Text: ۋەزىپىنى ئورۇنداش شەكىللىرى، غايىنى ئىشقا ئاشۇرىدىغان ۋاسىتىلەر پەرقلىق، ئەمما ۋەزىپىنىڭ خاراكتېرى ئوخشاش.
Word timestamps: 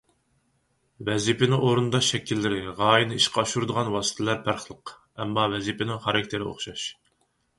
ۋەزىپىنى 1.09 1.59
ئورۇنداش 1.65 2.07
شەكىللىرى، 2.13 2.61
غايىنى 2.79 3.19
ئىشقا 3.19 3.43
ئاشۇرىدىغان 3.43 3.93
ۋاسىتىلەر 3.97 4.41
پەرقلىق، 4.47 4.95
ئەمما 5.21 5.45
ۋەزىپىنىڭ 5.53 6.01
خاراكتېرى 6.07 6.49
ئوخشاش. 6.53 6.87